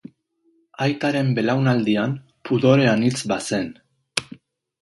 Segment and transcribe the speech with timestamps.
[0.85, 2.17] Aitaren belaunaldian,
[2.49, 3.73] pudore anitz bazen.